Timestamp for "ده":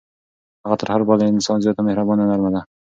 2.55-2.61